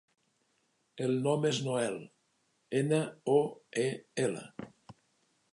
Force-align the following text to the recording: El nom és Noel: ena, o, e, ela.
El 1.07 1.13
nom 1.27 1.45
és 1.49 1.59
Noel: 1.67 1.99
ena, 2.81 3.03
o, 3.37 3.39
e, 3.85 3.87
ela. 4.29 4.45